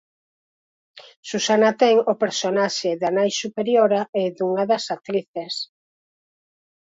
[1.31, 5.53] Susana ten o personaxe da Nai Superiora e dunha das actrices.